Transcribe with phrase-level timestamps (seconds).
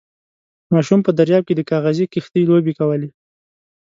[0.73, 3.09] ماشوم په درياب کې د کاغذي کښتۍ لوبې کولې.